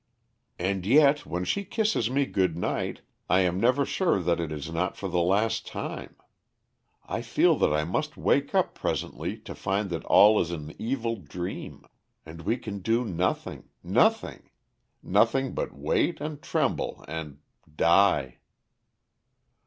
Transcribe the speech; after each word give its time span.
"And 0.57 0.83
yet 0.83 1.27
when 1.27 1.45
she 1.45 1.63
kisses 1.63 2.09
me 2.09 2.25
good 2.25 2.57
night 2.57 3.01
I 3.29 3.41
am 3.41 3.59
never 3.59 3.85
sure 3.85 4.19
that 4.19 4.39
it 4.39 4.51
is 4.51 4.71
not 4.71 4.97
for 4.97 5.07
the 5.07 5.19
last 5.21 5.67
time. 5.67 6.15
I 7.05 7.21
feel 7.21 7.55
that 7.59 7.71
I 7.71 7.83
must 7.83 8.17
wake 8.17 8.55
up 8.55 8.73
presently 8.73 9.37
to 9.41 9.53
find 9.53 9.91
that 9.91 10.03
all 10.05 10.41
is 10.41 10.49
an 10.49 10.73
evil 10.79 11.17
dream. 11.17 11.83
And 12.25 12.41
we 12.41 12.57
can 12.57 12.79
do 12.79 13.05
nothing, 13.05 13.69
nothing, 13.83 14.49
nothing 15.03 15.53
but 15.53 15.71
wait 15.71 16.19
and 16.19 16.41
tremble 16.41 17.05
and 17.07 17.37
die." 17.75 18.39